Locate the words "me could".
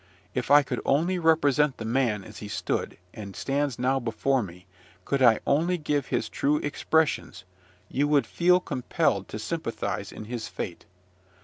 4.41-5.21